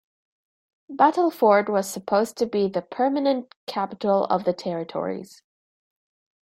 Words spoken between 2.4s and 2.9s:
be the